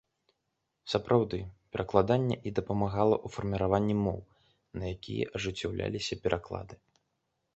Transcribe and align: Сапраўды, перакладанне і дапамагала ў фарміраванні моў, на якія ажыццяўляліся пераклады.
Сапраўды, 0.93 1.37
перакладанне 1.75 2.37
і 2.51 2.53
дапамагала 2.61 3.13
ў 3.25 3.35
фарміраванні 3.35 3.95
моў, 4.05 4.19
на 4.81 4.89
якія 4.97 5.25
ажыццяўляліся 5.41 6.17
пераклады. 6.25 6.75